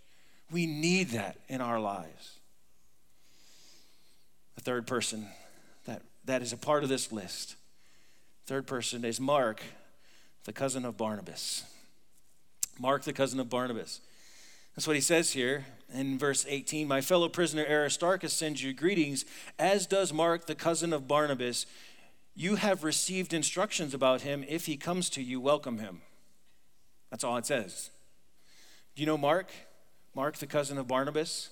[0.49, 2.36] We need that in our lives.
[4.67, 5.27] Third person
[5.85, 7.55] that, that is a part of this list,
[8.47, 9.61] third person is Mark,
[10.43, 11.63] the cousin of Barnabas.
[12.77, 14.01] Mark, the cousin of Barnabas.
[14.75, 16.85] That's what he says here in verse 18.
[16.85, 19.23] My fellow prisoner Aristarchus sends you greetings,
[19.57, 21.65] as does Mark, the cousin of Barnabas.
[22.35, 24.43] You have received instructions about him.
[24.49, 26.01] If he comes to you, welcome him.
[27.09, 27.89] That's all it says.
[28.97, 29.47] Do you know Mark?
[30.13, 31.51] Mark, the cousin of Barnabas?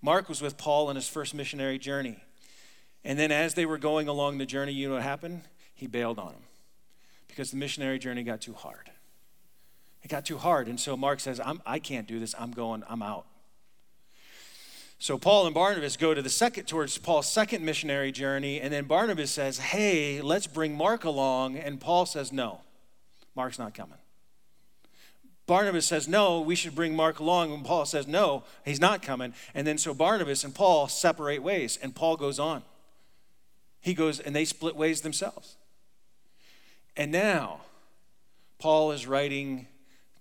[0.00, 2.20] Mark was with Paul on his first missionary journey.
[3.06, 5.42] And then as they were going along the journey, you know what happened?
[5.74, 6.42] He bailed on them
[7.28, 8.90] because the missionary journey got too hard.
[10.02, 10.66] It got too hard.
[10.66, 12.34] And so Mark says, I'm, I can't do this.
[12.36, 13.26] I'm going, I'm out.
[14.98, 18.86] So Paul and Barnabas go to the second towards Paul's second missionary journey, and then
[18.86, 21.58] Barnabas says, Hey, let's bring Mark along.
[21.58, 22.62] And Paul says, No,
[23.36, 23.98] Mark's not coming.
[25.46, 27.52] Barnabas says, No, we should bring Mark along.
[27.52, 29.32] And Paul says, No, he's not coming.
[29.54, 32.64] And then so Barnabas and Paul separate ways, and Paul goes on.
[33.86, 35.54] He goes, and they split ways themselves.
[36.96, 37.60] And now,
[38.58, 39.68] Paul is writing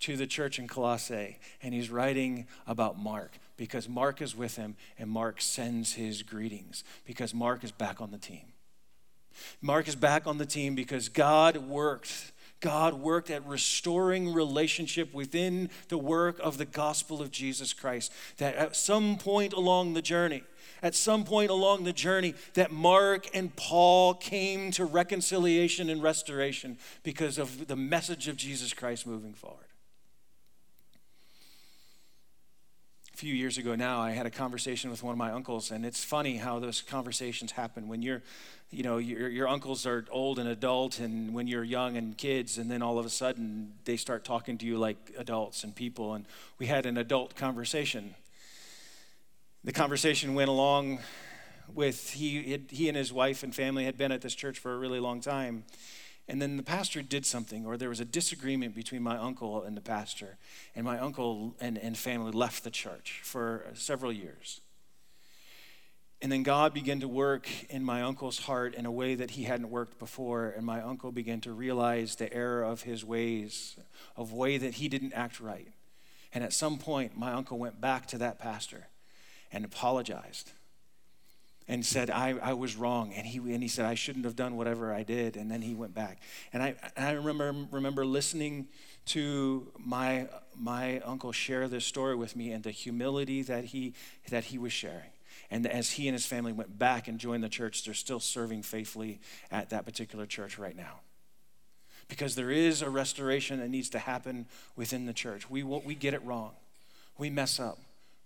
[0.02, 4.76] to the church in Colossae, and he's writing about Mark because Mark is with him,
[5.00, 8.54] and Mark sends his greetings because Mark is back on the team.
[9.64, 12.34] Mark is back on the team because God worked.
[12.60, 18.14] God worked at restoring relationship within the work of the gospel of Jesus Christ.
[18.38, 20.44] That at some point along the journey,
[20.82, 26.78] at some point along the journey that Mark and Paul came to reconciliation and restoration
[27.04, 29.66] because of the message of Jesus Christ moving forward.
[33.14, 35.86] A few years ago now, I had a conversation with one of my uncles, and
[35.86, 38.22] it's funny how those conversations happen when you're,
[38.72, 42.58] you know, your, your uncles are old and adult, and when you're young and kids,
[42.58, 46.14] and then all of a sudden they start talking to you like adults and people.
[46.14, 46.26] And
[46.60, 48.16] we had an adult conversation
[49.66, 51.00] the conversation went along
[51.74, 54.78] with he, he and his wife and family had been at this church for a
[54.78, 55.64] really long time.
[56.28, 59.76] And then the pastor did something, or there was a disagreement between my uncle and
[59.76, 60.38] the pastor.
[60.76, 64.62] And my uncle and, and family left the church for several years.
[66.22, 69.44] And then God began to work in my uncle's heart in a way that he
[69.44, 70.54] hadn't worked before.
[70.56, 73.78] And my uncle began to realize the error of his ways,
[74.16, 75.70] of way that he didn't act right.
[76.34, 78.90] And at some point, my uncle went back to that pastor
[79.56, 80.52] and apologized
[81.68, 83.14] and said, I, I was wrong.
[83.14, 85.38] And he, and he said, I shouldn't have done whatever I did.
[85.38, 86.20] And then he went back.
[86.52, 88.68] And I, I remember, remember listening
[89.08, 90.28] to my,
[90.60, 93.94] my uncle share this story with me and the humility that he,
[94.30, 95.10] that he was sharing.
[95.50, 98.62] And as he and his family went back and joined the church, they're still serving
[98.62, 101.00] faithfully at that particular church right now.
[102.10, 105.50] Because there is a restoration that needs to happen within the church.
[105.50, 106.52] We, we get it wrong,
[107.18, 107.80] we mess up.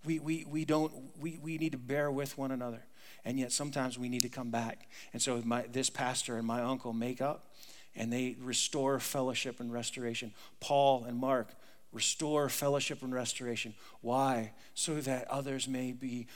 [0.06, 2.84] We, we, we don't, we, we need to bear with one another.
[3.26, 4.88] And yet sometimes we need to come back.
[5.14, 7.54] And so my, this pastor and my uncle make up
[7.96, 10.34] and they restore fellowship and restoration.
[10.60, 11.50] Paul and Mark
[11.92, 13.74] restore fellowship and restoration.
[14.02, 14.54] Why?
[14.74, 16.28] So that others may be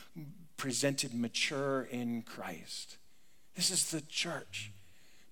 [0.58, 2.98] presented mature in Christ.
[3.56, 4.72] This is the church.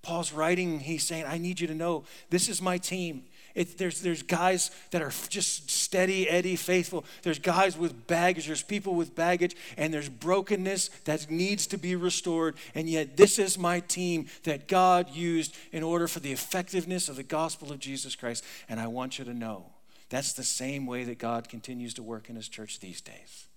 [0.01, 3.23] Paul's writing, he's saying, I need you to know this is my team.
[3.55, 7.05] It, there's, there's guys that are just steady, Eddie, faithful.
[7.23, 8.47] There's guys with baggage.
[8.47, 12.55] There's people with baggage, and there's brokenness that needs to be restored.
[12.75, 17.15] And yet, this is my team that God used in order for the effectiveness of
[17.15, 18.43] the gospel of Jesus Christ.
[18.69, 19.65] And I want you to know
[20.09, 23.47] that's the same way that God continues to work in His church these days.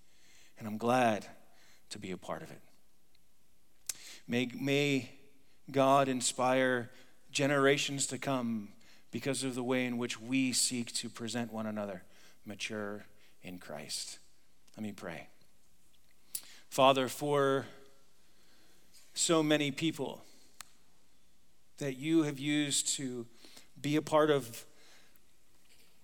[0.59, 1.27] And I'm glad
[1.91, 2.61] to be a part of it.
[4.27, 5.11] May, may
[5.71, 6.91] God inspire
[7.31, 8.69] generations to come
[9.15, 12.03] because of the way in which we seek to present one another
[12.45, 13.05] mature
[13.45, 14.19] in Christ.
[14.77, 15.29] Let me pray.
[16.69, 17.65] Father, for
[19.15, 20.21] so many people
[21.79, 23.25] that you have used to
[23.81, 24.65] be a part of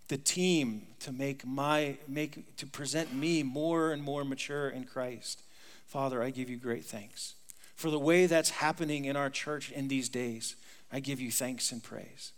[0.06, 5.42] the team to make my make to present me more and more mature in Christ.
[5.84, 7.34] Father, I give you great thanks
[7.74, 10.54] for the way that's happening in our church in these days.
[10.92, 12.30] I give you thanks and praise.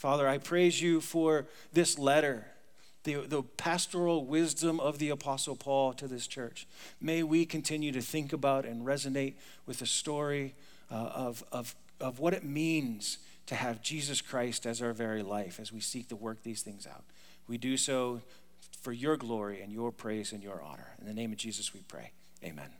[0.00, 1.44] Father, I praise you for
[1.74, 2.46] this letter,
[3.04, 6.66] the, the pastoral wisdom of the Apostle Paul to this church.
[7.02, 9.34] May we continue to think about and resonate
[9.66, 10.54] with the story
[10.90, 15.60] uh, of, of, of what it means to have Jesus Christ as our very life
[15.60, 17.04] as we seek to work these things out.
[17.46, 18.22] We do so
[18.80, 20.96] for your glory and your praise and your honor.
[20.98, 22.12] In the name of Jesus, we pray.
[22.42, 22.79] Amen.